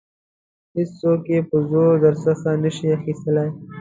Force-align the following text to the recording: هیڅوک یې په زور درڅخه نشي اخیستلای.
هیڅوک 0.75 1.21
یې 1.33 1.39
په 1.49 1.57
زور 1.69 1.91
درڅخه 2.03 2.51
نشي 2.63 2.87
اخیستلای. 2.97 3.49